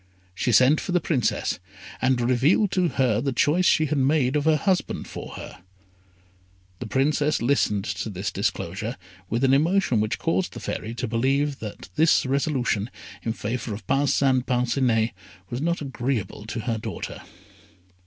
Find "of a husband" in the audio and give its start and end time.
4.35-5.07